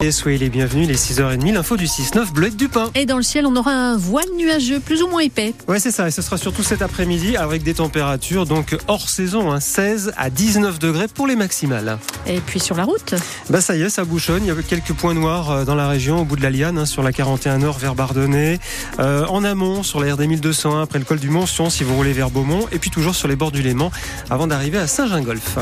[0.00, 2.92] Et soyez les bienvenus, les 6h30, l'info du 6-9, Bleuette du Pain.
[2.94, 5.54] Et dans le ciel, on aura un voile nuageux, plus ou moins épais.
[5.66, 9.50] Ouais, c'est ça, et ce sera surtout cet après-midi avec des températures donc hors saison,
[9.50, 11.98] hein, 16 à 19 degrés pour les maximales.
[12.28, 13.16] Et puis sur la route
[13.50, 15.88] Bah ça y est, ça bouchonne, il y a quelques points noirs euh, dans la
[15.88, 18.60] région, au bout de la Liane, hein, sur la 41 Nord vers Bardonnay,
[19.00, 22.12] euh, en amont sur la RD 1201 après le col du Montion si vous roulez
[22.12, 23.90] vers Beaumont, et puis toujours sur les bords du Léman
[24.30, 25.58] avant d'arriver à Saint-Gingolf.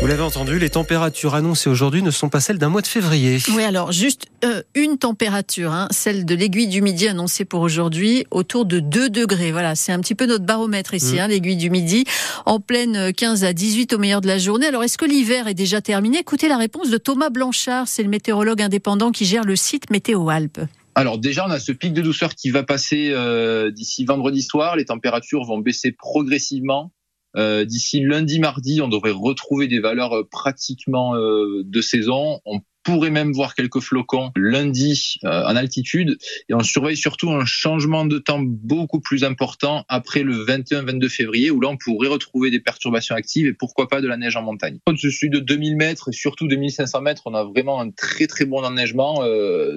[0.00, 3.36] Vous l'avez entendu, les températures annoncées aujourd'hui ne sont pas celles d'un mois de février.
[3.54, 8.24] Oui, alors juste euh, une température, hein, celle de l'aiguille du midi annoncée pour aujourd'hui,
[8.30, 9.52] autour de 2 degrés.
[9.52, 11.18] Voilà, c'est un petit peu notre baromètre ici, mmh.
[11.18, 12.04] hein, l'aiguille du midi,
[12.46, 14.68] en pleine 15 à 18 au meilleur de la journée.
[14.68, 16.20] Alors est-ce que l'hiver est déjà terminé?
[16.20, 20.30] Écoutez la réponse de Thomas Blanchard, c'est le météorologue indépendant qui gère le site Météo
[20.30, 20.60] Alpes.
[20.94, 24.76] Alors déjà, on a ce pic de douceur qui va passer euh, d'ici vendredi soir.
[24.76, 26.90] Les températures vont baisser progressivement.
[27.36, 32.40] Euh, d'ici lundi, mardi, on devrait retrouver des valeurs euh, pratiquement euh, de saison.
[32.44, 36.16] On pourrait même voir quelques flocons lundi en altitude
[36.48, 41.50] et on surveille surtout un changement de temps beaucoup plus important après le 21-22 février
[41.50, 44.42] où là on pourrait retrouver des perturbations actives et pourquoi pas de la neige en
[44.42, 44.78] montagne.
[44.86, 48.64] Au-dessus de 2000 mètres et surtout 2500 mètres, on a vraiment un très très bon
[48.64, 49.22] enneigement.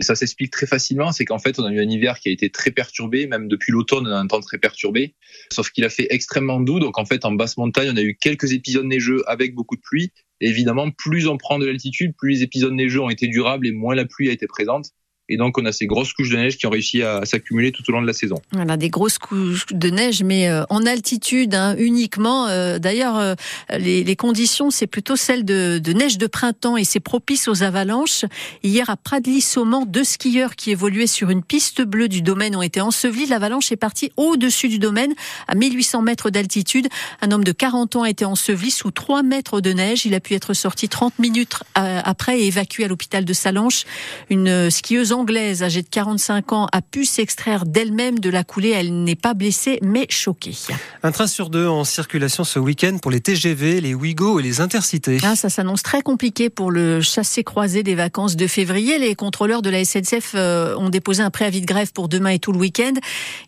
[0.00, 2.50] ça s'explique très facilement, c'est qu'en fait on a eu un hiver qui a été
[2.50, 5.14] très perturbé, même depuis l'automne on a un temps très perturbé,
[5.52, 8.16] sauf qu'il a fait extrêmement doux, donc en fait en basse montagne, on a eu
[8.16, 10.12] quelques épisodes neigeux avec beaucoup de pluie.
[10.40, 13.94] Évidemment, plus on prend de l'altitude, plus les épisodes neigeux ont été durables et moins
[13.94, 14.92] la pluie a été présente.
[15.30, 17.84] Et donc, on a ces grosses couches de neige qui ont réussi à s'accumuler tout
[17.88, 18.34] au long de la saison.
[18.50, 22.48] Voilà, des grosses couches de neige, mais euh, en altitude hein, uniquement.
[22.48, 23.34] Euh, d'ailleurs, euh,
[23.78, 28.24] les, conditions, c'est plutôt celles de, neige de printemps et c'est propice aux avalanches.
[28.64, 32.80] Hier, à Pradly-Saumont, deux skieurs qui évoluaient sur une piste bleue du domaine ont été
[32.80, 33.26] ensevelis.
[33.26, 35.14] L'avalanche est partie au-dessus du domaine,
[35.46, 36.88] à 1800 mètres d'altitude.
[37.22, 40.06] Un homme de 40 ans a été enseveli sous 3 mètres de neige.
[40.06, 43.84] Il a pu être sorti 30 minutes après et évacué à l'hôpital de Salanches.
[44.28, 48.70] Une skieuse anglaise âgée de 45 ans a pu s'extraire d'elle-même de la coulée.
[48.70, 50.56] Elle n'est pas blessée mais choquée.
[51.02, 54.62] Un train sur deux en circulation ce week-end pour les TGV, les Ouigo et les
[54.62, 55.18] Intercités.
[55.22, 58.98] Ah, ça s'annonce très compliqué pour le chassé-croisé des vacances de février.
[58.98, 62.38] Les contrôleurs de la SNCF euh, ont déposé un préavis de grève pour demain et
[62.38, 62.94] tout le week-end.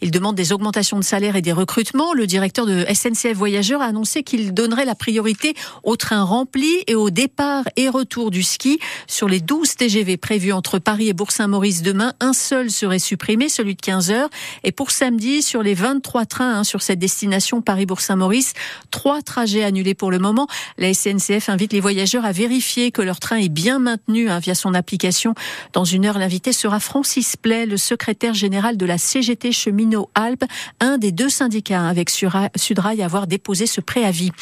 [0.02, 2.12] Ils demandent des augmentations de salaire et des recrutements.
[2.12, 6.94] Le directeur de SNCF Voyageurs a annoncé qu'il donnerait la priorité aux trains remplis et
[6.94, 11.61] au départ et retour du ski sur les 12 TGV prévus entre Paris et Bourg-Saint-Maurice
[11.70, 14.28] demain, un seul serait supprimé, celui de 15 heures.
[14.64, 18.54] Et pour samedi, sur les 23 trains hein, sur cette destination Paris-Bourg-Saint-Maurice,
[18.90, 20.48] trois trajets annulés pour le moment.
[20.78, 24.54] La SNCF invite les voyageurs à vérifier que leur train est bien maintenu hein, via
[24.54, 25.34] son application.
[25.72, 30.44] Dans une heure, l'invité sera Francis Play, le secrétaire général de la CGT Cheminot Alpes,
[30.80, 34.32] un des deux syndicats hein, avec Sudrail à avoir déposé ce préavis.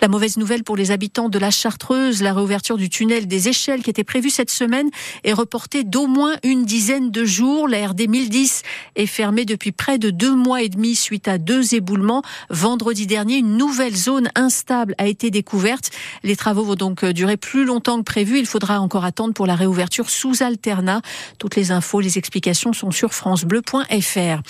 [0.00, 3.82] La mauvaise nouvelle pour les habitants de la Chartreuse, la réouverture du tunnel des échelles
[3.82, 4.90] qui était prévue cette semaine
[5.24, 7.66] est reportée d'au moins une dizaine de jours.
[7.66, 8.62] La RD 1010
[8.94, 12.22] est fermée depuis près de deux mois et demi suite à deux éboulements.
[12.50, 15.90] Vendredi dernier, une nouvelle zone instable a été découverte.
[16.22, 18.38] Les travaux vont donc durer plus longtemps que prévu.
[18.38, 21.00] Il faudra encore attendre pour la réouverture sous alternat.
[21.38, 24.42] Toutes les infos, les explications sont sur francebleu.fr.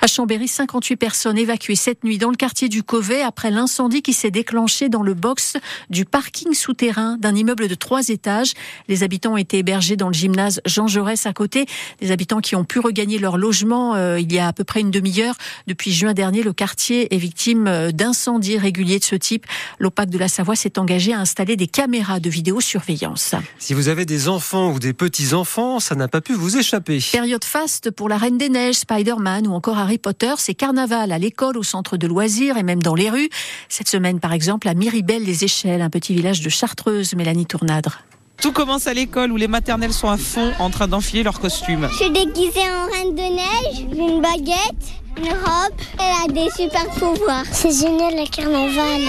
[0.00, 4.14] À Chambéry, 58 personnes évacuées cette nuit dans le quartier du Covet après l'incendie qui
[4.14, 5.58] s'est déclenché dans le box
[5.90, 8.54] du parking souterrain d'un immeuble de trois étages.
[8.88, 11.65] Les habitants ont été hébergés dans le gymnase Jean Jaurès à côté
[12.00, 14.80] des habitants qui ont pu regagner leur logement euh, il y a à peu près
[14.80, 15.34] une demi-heure.
[15.66, 19.46] Depuis juin dernier, le quartier est victime euh, d'incendies réguliers de ce type.
[19.78, 23.34] L'OPAC de la Savoie s'est engagé à installer des caméras de vidéosurveillance.
[23.58, 27.00] Si vous avez des enfants ou des petits-enfants, ça n'a pas pu vous échapper.
[27.12, 30.34] Période faste pour la Reine des Neiges, Spider-Man ou encore Harry Potter.
[30.38, 33.30] C'est carnaval à l'école, au centre de loisirs et même dans les rues.
[33.68, 38.02] Cette semaine, par exemple, à Miribel-les-Échelles, un petit village de Chartreuse, Mélanie Tournadre.
[38.40, 41.88] Tout commence à l'école où les maternelles sont à fond en train d'enfiler leurs costumes.
[41.90, 44.86] Je suis déguisée en reine de neige, une baguette,
[45.18, 45.74] une robe.
[45.98, 47.44] Elle a des super pouvoirs.
[47.50, 49.02] C'est génial le carnaval.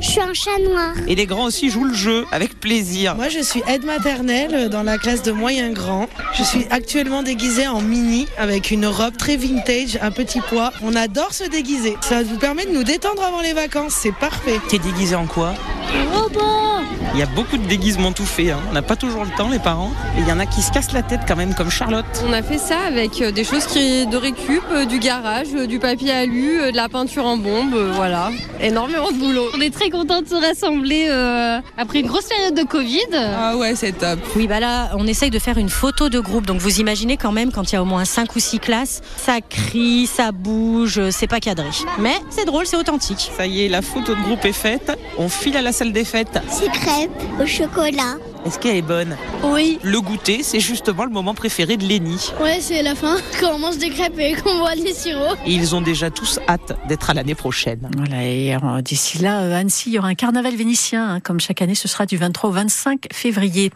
[0.00, 0.92] Je suis un chat noir.
[1.08, 3.16] Et les grands aussi jouent le jeu avec plaisir.
[3.16, 6.06] Moi, je suis aide maternelle dans la classe de moyen grand.
[6.34, 10.70] Je suis actuellement déguisée en mini avec une robe très vintage, un petit poids.
[10.82, 11.96] On adore se déguiser.
[12.02, 13.94] Ça vous permet de nous détendre avant les vacances.
[13.94, 14.60] C'est parfait.
[14.68, 15.54] T'es déguisée en quoi?
[15.94, 16.75] Un robot.
[17.14, 18.50] Il y a beaucoup de déguisements tout faits.
[18.50, 18.60] Hein.
[18.68, 19.92] On n'a pas toujours le temps, les parents.
[20.16, 22.04] Et il y en a qui se cassent la tête quand même, comme Charlotte.
[22.26, 25.66] On a fait ça avec euh, des choses qui de récup, euh, du garage, euh,
[25.66, 28.30] du papier alu, de la peinture en bombe, voilà.
[28.60, 29.48] Énormément de boulot.
[29.54, 31.08] On est très contents de se rassembler
[31.76, 32.98] après une grosse période de Covid.
[33.14, 34.18] Ah ouais, c'est top.
[34.34, 36.46] Oui, bah là, on essaye de faire une photo de groupe.
[36.46, 39.02] Donc vous imaginez quand même, quand il y a au moins 5 ou 6 classes,
[39.16, 41.68] ça crie, ça bouge, c'est pas cadré.
[41.98, 43.30] Mais c'est drôle, c'est authentique.
[43.36, 44.92] Ça y est, la photo de groupe est faite.
[45.18, 46.38] On file à la salle des fêtes.
[46.50, 48.16] C'est crêpes au chocolat.
[48.46, 49.80] Est-ce qu'elle est bonne Oui.
[49.82, 52.30] Le goûter, c'est justement le moment préféré de Lénie.
[52.40, 55.36] Ouais, c'est la fin, quand on mange des crêpes et qu'on boit des sirops.
[55.44, 57.90] Et ils ont déjà tous hâte d'être à l'année prochaine.
[57.96, 61.40] Voilà, et euh, d'ici là, euh, Annecy, il y aura un carnaval vénitien, hein, comme
[61.40, 63.72] chaque année, ce sera du 23 au 25 février.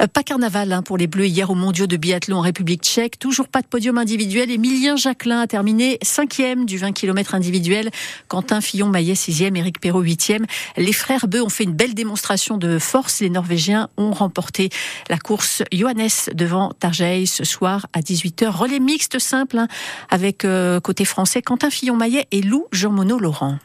[0.00, 3.18] Euh, pas carnaval hein, pour les Bleus hier aux mondiaux de biathlon en République tchèque,
[3.18, 4.50] toujours pas de podium individuel.
[4.50, 7.90] Emilien Jacquelin a terminé cinquième du 20 km individuel,
[8.28, 10.46] Quentin Fillon-Maillet sixième, Éric Perrault huitième.
[10.78, 13.20] Les frères Beu ont fait une belle démonstration de force.
[13.20, 14.70] Les Norvégiens ont remporté
[15.08, 18.48] la course Johannes devant Tarjei ce soir à 18h.
[18.48, 19.68] Relais mixte simple hein,
[20.10, 23.58] avec euh, côté français Quentin Fillon-Maillet et Lou Jean-Monod Laurent.